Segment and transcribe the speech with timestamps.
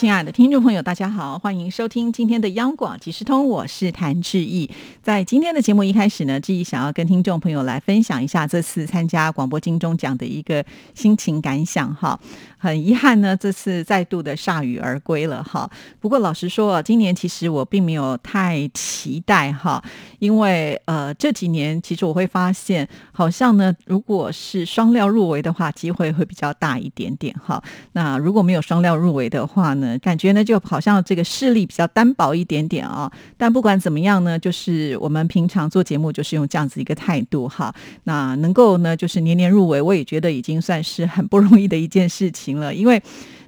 [0.00, 4.70] 亲爱的听众朋友，大家好，欢迎收听今天的央广即时通，我是谭志毅。
[5.02, 12.18] 在今天的节目一开始呢，志毅想要跟听众朋友来分享一下这次参加广播金钟奖的一个心情感想哈。
[12.56, 15.70] 很遗憾呢，这次再度的铩羽而归了哈。
[15.98, 19.82] 不过老实说啊，今年其实我并没有太期待哈，
[20.18, 27.62] 因为呃这几年其实我会发现，好像呢，如果是双料入围的话，机会会比较大一点点哈。
[27.92, 29.89] 那如果没有双料入围的话呢？
[29.98, 33.10] 感觉呢，就好像这个视力比较单薄一点点啊。
[33.36, 37.74] 但不管怎么样呢，就是我们平常做节目就是用这样子一个态度哈。
[38.04, 43.02] 那能够呢，就是年年入围，我也觉得已经算是很不容易的一件事情了，因为。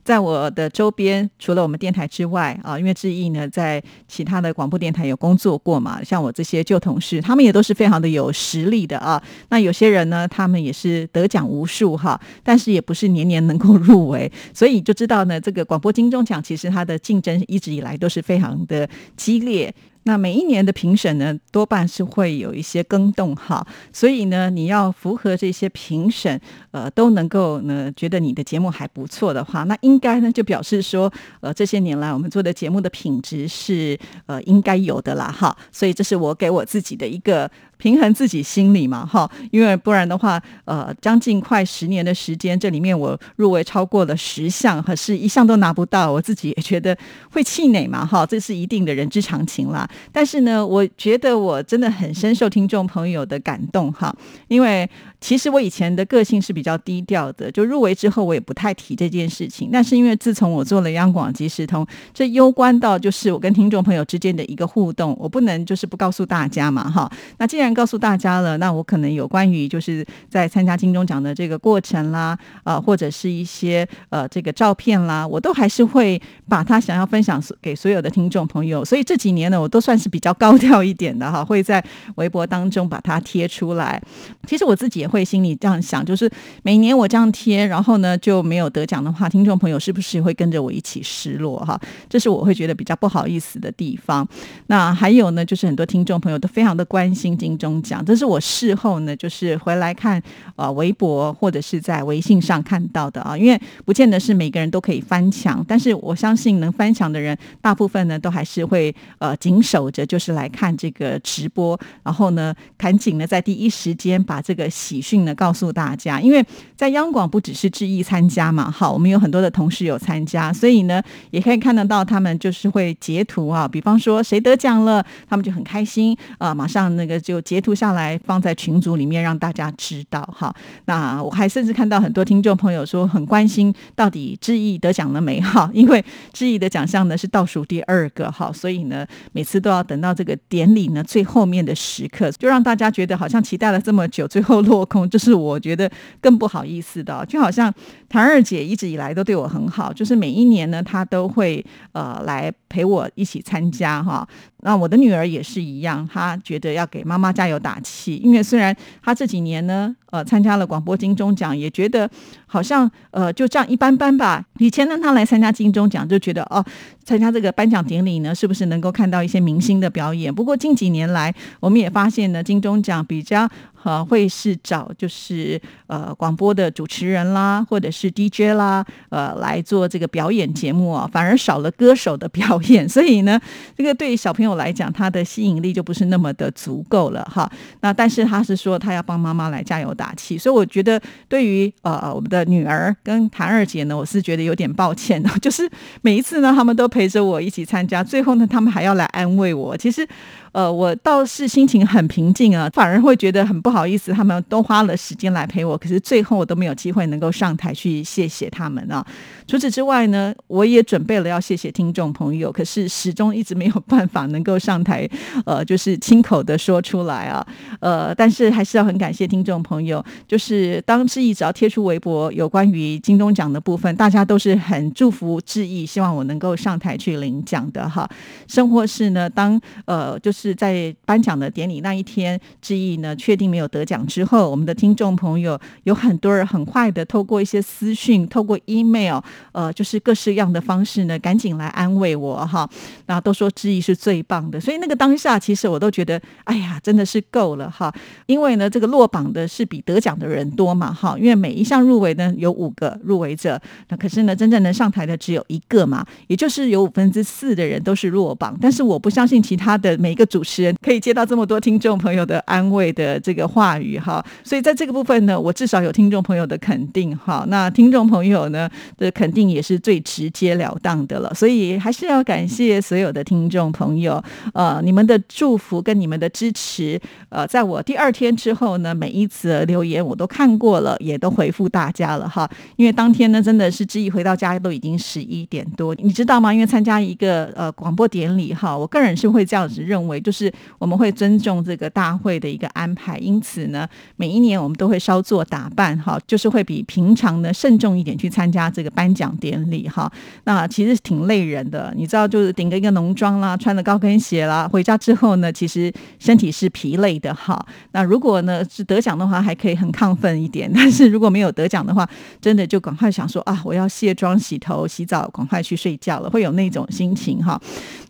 [0.04, 9.22] 在我的周边，除了我们电台之外啊，因为志毅呢在其他的广播电台有工作过嘛，像我这些旧同事，他们也都是非常的有实力的啊。
[9.50, 19.72] 那有些人呢，他们也是得奖无数哈，但是也不是年年能够入围，所以就知道呢，这个广播金钟奖其实它的竞争一直以来都是非常的激烈。
[20.04, 37.50] 那每一年的评审呢，多半是会有一些更动哈，所以呢，你要符合这些评审，呃，都能够呢觉得你的节目还不错的话，那应该呢就表示说，呃，这些年来我们做的节目的品质是呃应该有的啦哈，所以这是我给我自己的一个。
[37.82, 46.96] 平衡自己心理嘛，哈，因为不然的话，呃，将近快十年的时间，这里面我入围超过了十项，可是一项都拿不到，我自己也觉得
[47.32, 49.88] 会气馁嘛，哈，这是一定的人之常情啦。
[50.12, 54.14] 但是呢，我觉得我真的很深受听众朋友的感动，哈，
[54.46, 54.88] 因为。
[55.22, 59.70] 其实我以前的个性是比较低调的，就入围之后我也不太提这件事情。
[59.72, 67.08] 但是因为自从我做了央广即时通，这攸关到就是我跟听众朋友之间的一个互动，我不能就是不告诉大家嘛，哈。
[67.38, 78.84] 那既然告诉大家了，那我可能有关于就是在参加金钟奖的这个过程啦，啊，或者是一些呃这个照片啦，我都还是会把它想要分享给所有的听众朋友。
[78.84, 81.80] 所以这几年呢，我都算是比较高调一点的哈，会在
[82.16, 84.02] 微博当中把它贴出来。
[84.48, 85.12] 其实我自己也。
[85.12, 86.26] 会心里这样想，就是
[86.62, 91.78] 每年我这样贴，然后呢就没有得奖的话，听众朋友是不是会跟着我一起失落哈？
[92.08, 94.26] 这是我会觉得比较不好意思的地方。
[94.68, 100.22] 那还有呢，就是很多听众朋友都非常的关心金钟奖，这是我事后呢就是回来看
[100.56, 115.02] 呃微博或者是在微信上看到的啊，因为不见得是每个人都可以翻墙，但是我相信能翻墙的人，大部分呢都还是会呃紧守着，就是来看这个直播，然后呢赶紧呢在第一时间把这个喜。
[115.02, 116.46] 讯呢告诉大家，因为
[116.76, 121.02] 在央广不只是志毅参加嘛，好，我们有很多的同事有参加，所以呢
[121.32, 130.54] 也可以看得到他们就是会截图啊，比方说谁得奖了，他们就很开心啊，马上那个就截图下来放在群组里面让大家知道哈。
[130.84, 144.86] 那我还甚至看到很多听众朋友说很关心到底志毅得奖了没哈， 因为志毅的奖项呢是倒数第二个哈，所以呢每次都要等到这个典礼呢最后面的时刻，就让大家觉得好像期待了这么久，最后落。
[144.92, 147.72] 空，这是我觉得更不好意思的，就好像
[148.08, 154.28] 谭二姐一直以来都对我很好，就是每一年呢，她都会呃来陪我一起参加哈。
[154.64, 162.08] 那我的女儿也是一样，她觉得要给妈妈加油打气，因为虽然她这几年呢，呃，参加了广播金钟奖，也觉得
[162.46, 164.44] 好像呃就这样一般般吧。
[164.58, 166.64] 以前呢，她来参加金钟奖就觉得哦，
[167.04, 170.32] 参加这个颁奖典礼呢，是不是能够看到一些明星的表演？
[170.32, 173.48] 不过近几年来，我们也发现呢，金钟奖比较
[173.82, 182.88] 呃会是找就是呃广播的主持人啦，或者是 DJ 啦，呃来做这个表演节目啊，反而少了歌手的表演。
[182.88, 183.40] 所以呢，
[183.76, 184.52] 这个对于小朋友。
[184.52, 187.50] 来讲，他的吸引力就不是那么的足够了哈。
[187.80, 195.66] 那但是他是说他要帮妈妈来加油打气，所以我觉得对于呃我们的女儿跟谭二姐呢，我是觉得有点抱歉的就是
[196.02, 199.74] 每一次呢，他们都陪着我一起参加，最后呢，他们还要来安慰我。
[199.74, 200.06] 其实。
[200.52, 209.04] 呃，我倒是心情很平静啊，反而会觉得很不好意思，他们都花了时间来陪我，可是最后我都没有机会能够上台去谢谢他们啊。
[209.46, 215.08] 除此之外呢，我也准备了要谢谢听众朋友，可是始终一直没有办法能够上台，
[215.46, 217.46] 呃，就是亲口的说出来啊。
[217.80, 228.06] 呃，但是还是要很感谢听众朋友，就是当志毅只要贴出微博有关于金钟奖的部分，大家都是很祝福志毅，希望我能够上台去领奖的哈。
[228.46, 230.41] 生活是呢，当呃就是。
[230.42, 239.20] 是在颁奖的典礼那一天，志毅呢确定没有得奖之后，我们的听众朋友有很多人很快的透过一些私讯，透过 email，
[239.52, 242.68] 呃，就是各式样的方式呢，赶紧来安慰我哈，
[243.06, 247.94] 那都说志毅是最棒的，所以那个当下其实我都觉得，哎呀，真的是够了哈，
[248.26, 274.24] 因为呢，这个落榜的是比得奖的人多嘛哈，因为每一项入围呢有五个入围者，那可是呢，真正能上台的只有一个嘛，也就是有五分之四的人都是落榜，但是我不相信其他的每一个主持人可以接到这么多听众朋友的安慰的这个话语哈，所以在这个部分呢，我至少有听众朋友的肯定哈，那听众朋友呢的肯定也是最直截了当的了，所以还是要感谢所有的听众朋友，
[274.54, 276.98] 呃，你们的祝福跟你们的支持，
[277.28, 286.54] 呃，在我第二天之后呢，每一次留言我都看过了，也都回复大家了哈，因为当天呢真的是志毅回到家都已经十一点多，你知道吗？
[286.54, 293.86] 因为参加一个呃广播典礼哈，我个人是会这样子认为，就是我们会尊重这个大会的一个安排，因此呢，
[294.16, 300.10] 每一年我们都会稍作打扮哈，就是会比平常呢慎重一点去参加这个颁奖典礼哈。
[300.44, 307.64] 那其实挺累人的，你知道，就是顶个一个浓妆啦，穿着高跟鞋啦，回家之后呢，其实身体是疲累的哈。
[307.90, 312.08] 那如果呢是得奖的话，还可以很亢奋一点；但是如果没有得奖的话，
[312.40, 317.60] 真的就赶快想说啊，我要卸妆、洗头、洗澡，赶快去睡觉了，会有那种心情哈。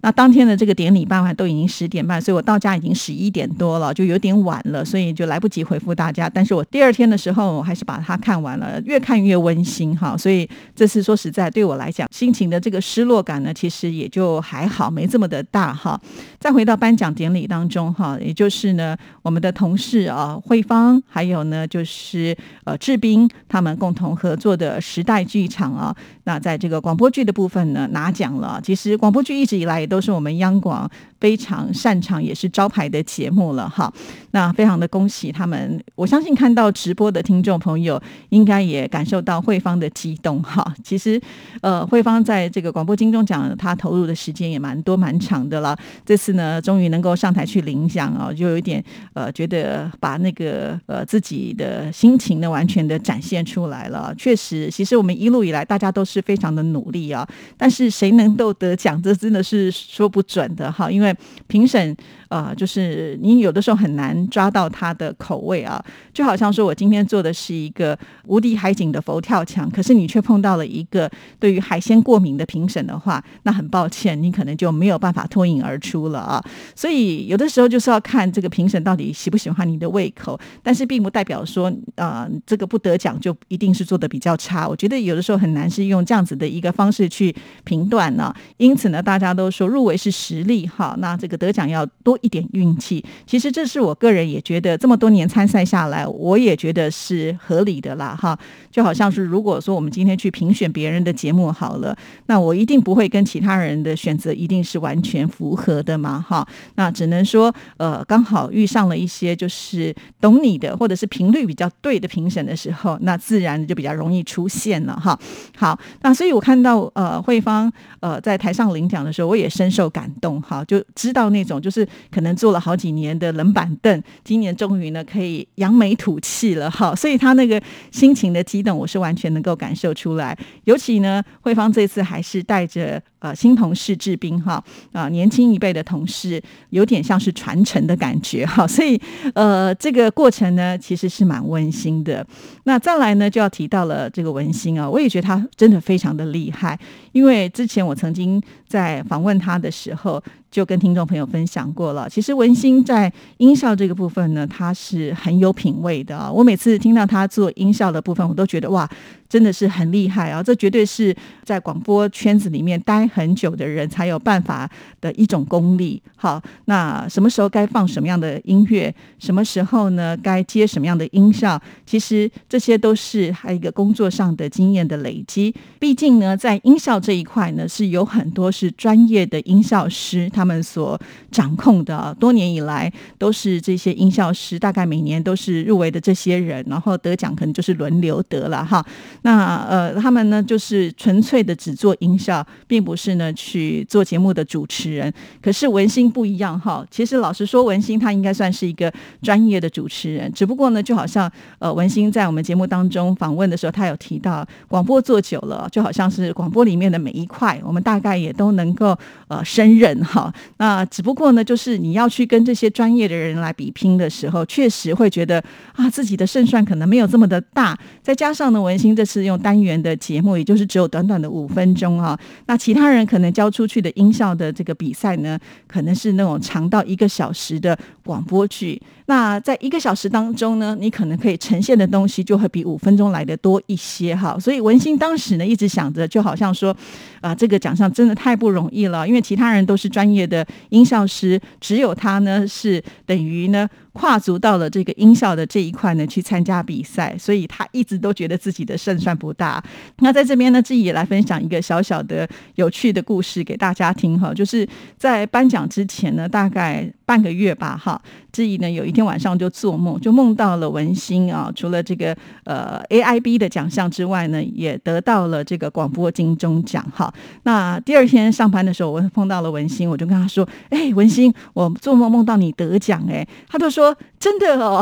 [0.03, 6.29] 那当天的这个典礼办完都已经十点半，所以我到家已经十一点多了，就有点晚了，所以就来不及回复大家。
[6.29, 10.17] 但是我第二天的时候，我还是把它看完了，越看越温馨哈。
[10.17, 16.01] 所以这次说实在，对我来讲，心情的这个失落感呢，其实也就还好，没这么的大哈。
[16.39, 25.95] 再回到颁奖典礼当中哈，也就是呢，我们的同事啊，慧芳，还有呢，就是呃志斌他们共同合作的时代剧场啊，
[26.25, 28.61] 那在这个广播剧的部分呢拿奖了。
[28.63, 30.91] 其实广播剧一直以来也都是我们央广
[31.23, 33.93] 非常擅长也是招牌的节目了哈。
[34.33, 40.75] 那非常的恭喜他们，我相信看到直播的听众朋友应该也感受到慧芳的激动哈。
[40.83, 41.21] 其实
[41.61, 45.79] 呃，慧芳在这个广播金钟奖，她投入的时间也蛮多蛮长的了。
[46.05, 48.83] 这次呢，终于能够上台去领奖啊，就有一点
[49.13, 54.13] 呃，觉得把那个呃自己的心情呢，完全的展现出来了。
[54.19, 57.25] 确实，其实我们一路以来大家都是非常的努力啊，
[57.57, 60.91] 但是谁能够得奖，这真的是说不准的哈。
[60.91, 61.12] 因为
[61.47, 61.97] 评审
[62.29, 65.83] 呃，就是你有的时候很难抓到他的口味啊，
[66.15, 76.43] 就好像说我今天做的是一个无敌海景的佛跳墙，可是你却碰到了一个对于海鲜过敏的评审的话，那很抱歉，你可能就没有办法脱颖而出了啊。
[76.75, 84.67] 所以有的时候就是要看这个评审到底喜不喜欢你的胃口，但是并不代表说啊，这个不得奖就一定是做的比较差。
[84.67, 88.35] 我觉得有的时候很难是用这样子的一个方式去评断呢。
[88.57, 93.05] 因此呢，大家都说入围是实力哈，那这个得奖要多一点运气。
[93.27, 98.39] 其实这是我个人也觉得这么多年参赛下来，我也觉得是合理的啦哈。
[98.71, 101.95] 就好像是如果说我们今天去评选别人的节目好了，
[102.27, 106.47] 那我一定不会跟其他人的选择一定是完全符合的嘛哈。
[106.77, 115.19] 那只能说呃，刚好遇上了一些就是懂你的或者是频率比较对的评审的时候，那自然就比较容易出现了哈。
[115.57, 126.95] 好，那所以我看到呃慧芳呃在台上领奖的时候，我也深受感动哈，就知道那种就是可能坐了好几年的冷板凳，今年终于呢可以扬眉吐气了哈。
[126.95, 127.61] 所以他那个
[127.91, 130.37] 心情的激动，我是完全能够感受出来。
[130.65, 134.63] 尤其呢，慧芳这次还是带着呃新同事志斌哈
[134.93, 138.67] 啊年轻一辈的同事，有点像是传承的感觉哈。
[138.69, 139.01] 所以
[139.35, 142.27] 呃这个过程呢，其实是蛮温馨的。
[142.65, 146.79] 那再来呢，就要提到了这个文心啊，我也觉得他真的非常的厉害，
[147.13, 150.23] 因为之前我曾经在访问他的时候。
[150.53, 152.07] 就跟听众朋友分享过了。
[152.11, 156.31] 其实文心在音效这个部分呢，他是很有品味的。
[156.31, 158.87] 我每次听到他做音效的部分，我都觉得哇，
[159.31, 160.43] 真的是很厉害啊！
[160.43, 166.01] 这绝对是在广播圈子里面待很久的人才有办法的一种功力。
[166.15, 175.53] 好，那什么时候该放什么样的音乐，什么时候呢该接什么样的音效，其实这些都是还有一个工作上的经验的累积。
[175.79, 180.45] 毕竟呢，在音效这一块呢，是有很多是专业的音效师他。
[180.45, 181.01] 们所
[181.31, 188.85] 掌控的多年以来都是这些音效师，大概每年都是入围的这些人，然后得奖可能就是轮流得了哈。
[189.23, 195.13] 那呃，他们呢就是纯粹的只做音效，并不是是呢去做节目的主持人。
[195.43, 198.93] 可是文心不一样哈，其实老实说，文心他应该算是一个
[199.23, 210.33] 专业的主持人，只不过呢，就好像呃文心在我们节目当中访问的时候，他有提到广播做久了，就好像是广播里面的每一块，我们大概也都能够呃胜任哈。
[210.59, 215.43] 那只不过呢，就是你要去跟这些专业的人来比拼的时候，确实会觉得
[215.75, 217.77] 啊自己的胜算可能没有这么的大。
[218.03, 228.81] 再加上呢，文心这次用单元的节目，也就是只有短短的五分钟啊，那其他人可能交出去的音效的这个比赛呢，可能是那种长到一个小时的广播剧。
[229.07, 234.39] 那在一个小时当中呢，你可能可以呈现的东西就会比五分钟来的多一些哈。
[234.39, 236.75] 所以文心当时呢，一直想着，就好像说，
[237.21, 243.69] 啊，这个奖项真的太不容易了，因为其他人都是专业的音效师，只有他呢是等于呢。
[243.95, 249.63] 跨足到了这个音效的这一块呢，去参加比赛，所以他一直都觉得自己的胜算不大。
[249.99, 254.67] 那在这边呢，自己也来分享一个小小的有趣的故事给大家听哈，就是
[254.97, 258.01] 在颁奖之前呢，大概半个月吧，哈，
[258.33, 267.13] 志毅呢有一天晚上就做梦，就梦到了文心啊，除了这个呃 AIB 的奖项之外呢，也得到了这个广播金钟奖哈。
[267.43, 273.83] 那第二天上班的时候，我碰到了文心，我就跟他说：“哎，文心，我做梦梦到你得奖哎。”他就说。
[273.83, 274.81] 说真的哦，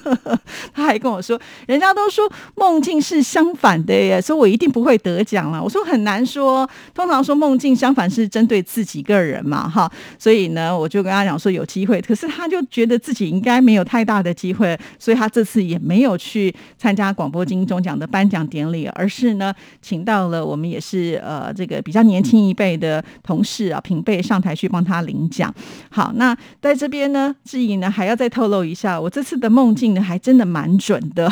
[0.74, 5.62] 他还跟我说，人家都说梦境是相反的耶，所以我一定不会得奖了。
[5.64, 9.90] 我说很难说，通常说梦境相反是针对自己个人嘛，哈。
[10.18, 25.52] 所以呢，我就跟他讲说有机会，可是他就觉得自己应该没有太大的机会，所以他这次也没有去参加广播金钟奖的颁奖典礼，而是呢，请到了我们也是呃这个比较年轻一辈的同事啊平辈上台去帮他领奖。
[25.88, 28.26] 好，那在这边呢，志颖呢还要再。
[28.36, 31.30] 透露一下，我这次的梦境呢，还真的蛮准的。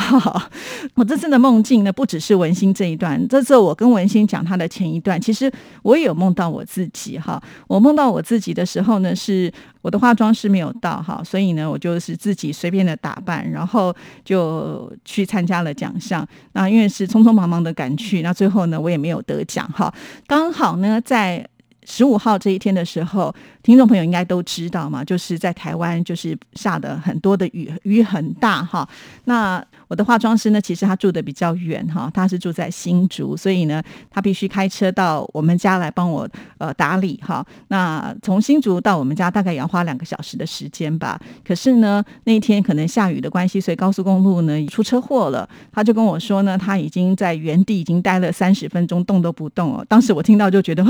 [0.95, 5.51] 我这次的梦境呢，不只是文心这一段，这次我跟文心讲他的前一段，其实
[5.83, 7.39] 我也有梦到我自己哈。
[7.67, 9.51] 我梦到我自己的时候呢，是
[9.85, 16.27] 我的化妆师没有到哈，所以呢，我就是自己随便的打扮，然后就去参加了奖项。
[16.53, 19.93] 那因为是匆匆忙忙的赶去，那最后呢，我也没有得奖哈。
[20.25, 21.47] 刚好呢，在
[21.83, 23.31] 十五号这一天的时候。
[23.65, 28.87] 听众朋友应该都知道嘛，就是在台湾就是下的很多的雨，雨很大哈。
[29.23, 37.45] 那我的化妆师呢，其实他住的比较远哈，他是住在新竹，所以呢，他必须开车到我们家来帮我呃打理哈。
[37.69, 41.19] 那从新竹到我们家大概也要花两个小时的时间吧。
[41.43, 45.47] 可是呢，那一天可能下雨的关系，所以高速公路呢出车祸了。
[45.71, 49.85] 他就跟我说呢，他已经在原地已经待了三十分钟，动都不动哦。
[49.89, 50.89] 当时我听到就觉得啊，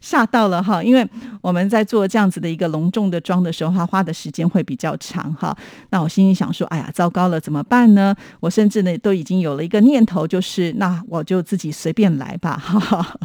[0.00, 1.08] 吓到了哈，因为
[1.40, 2.08] 我们在做。
[2.08, 5.54] 这样子的一个隆重的妆的时候，他花的时间会比较长哈。
[5.90, 8.14] 那我心里想说，哎呀，糟糕了，怎么办呢？
[8.40, 12.56] 我甚至呢都已经有了一个念头，就是那我就自己随便来吧。
[12.56, 13.16] 哈 哈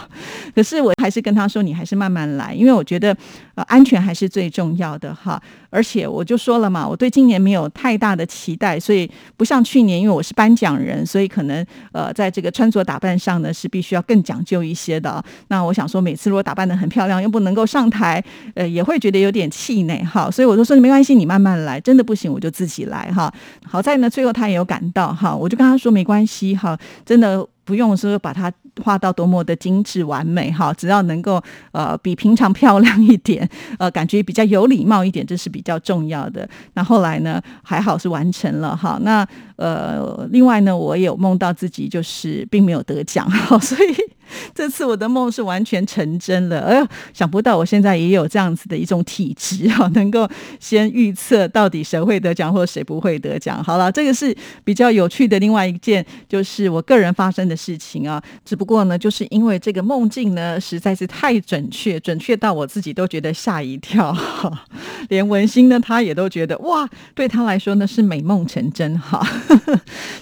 [0.54, 3.16] 可是我还是跟他说，你还是慢慢来，因为我觉得
[3.56, 5.42] 呃安全还是最重要的哈。
[5.70, 15.24] 而且我就说了嘛，我对今年没有太大的期待，所以不像去年，因为我是颁奖人，所以可能呃在这个穿着打扮上呢是必须要更讲究一些的。
[15.48, 18.24] 那我想说，每次如果打扮的很漂亮，又不能够上台，
[18.56, 18.74] 呃。
[18.74, 23.32] 也会觉得有点气馁哈，所以我就说没关系，你慢慢来，真的不行我就自己来哈。
[23.64, 27.46] 好在呢，最后他也有感到哈，我就跟他说没关系哈，真的。
[27.66, 28.52] 不用说把它
[28.84, 36.46] 画到多么的精致完美哈，只要能够呃比平常漂亮一点，呃感觉比较有礼貌一点，这是比较重要的。
[36.74, 39.00] 那后来呢，还好是完成了哈。
[39.04, 43.96] 那呃另外呢，我也有梦到自己就是并没有得奖哈，所以
[44.54, 46.60] 这次我的梦是完全成真了。
[46.60, 53.64] 哎呦，想不到我现在也有这样子的一种体质 哈，能够先预测到底谁会得奖或谁不会得奖。
[53.64, 57.58] 好了，这个是比较有趣的另外一件，就是我个人发生的。
[57.64, 64.14] 事情啊，只不过呢，就是因为这个梦境呢实在是太准确，准确到我自己都觉得吓一跳，
[65.08, 69.26] 连文心呢他也都觉得哇，对他来说呢是美梦成真哈。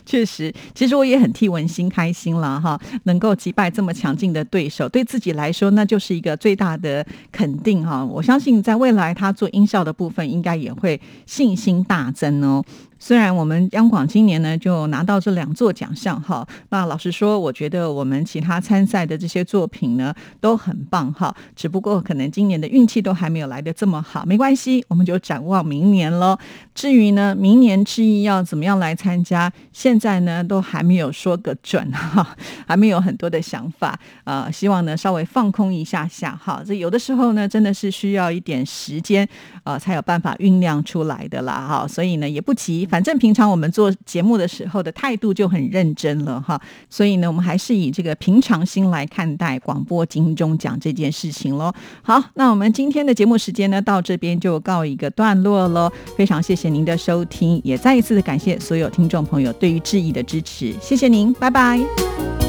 [0.06, 8.04] 确实，其实我也很替文心开心了哈，能够击败这么强劲的对手，对自己来说那就是一个最大的肯定哈。
[8.04, 12.66] 我相信在未来他做音效的部分，应该也会信心大增哦。
[13.04, 26.38] 虽然我们央广今年呢就拿到这两座奖项哈，那老实说，我觉得我们其他参赛的这些作品呢都很棒哈，只不过可能今年的运气都还没有来的这么好，没关系，我们就展望明年喽。
[26.76, 39.28] 至于呢，明年之意要怎么样来参加，现在呢都还没有说个准哈， 还没有很多的想法呃，希望呢稍微放空一下下哈，这有的时候呢真的是需要一点时间
[39.64, 42.88] 呃才有办法酝酿出来的啦哈，所以呢也不急。
[42.92, 51.72] 反正平常我们做节目的时候的态度就很认真了哈，所以呢，我们还是以这个平常心来看待广播金钟奖这件事情喽。
[52.02, 55.90] 好，那我们今天的节目时间呢，到这边就告一个段落喽。
[56.18, 62.41] 非常谢谢您的收听，也再一次的感谢所有听众朋友对于质疑的支持，谢谢您，拜拜。